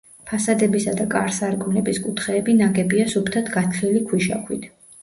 [0.29, 4.73] ფასადებისა და კარ-სარკმლების კუთხეები ნაგებია სუფთად გათლილი ქვიშაქვით.